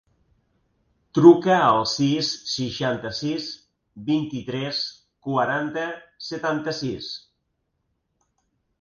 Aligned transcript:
Truca 1.17 1.53
al 1.65 1.81
sis, 1.91 2.31
seixanta-sis, 2.53 3.47
vint-i-tres, 4.09 4.83
quaranta, 5.29 5.87
setanta-sis. 6.33 7.17